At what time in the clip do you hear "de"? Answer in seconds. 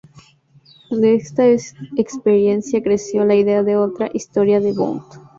0.89-1.13, 3.61-3.77, 4.59-4.73